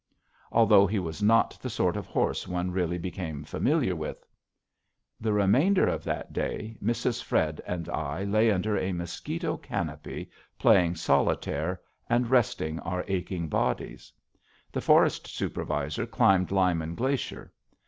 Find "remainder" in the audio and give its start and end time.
5.31-5.85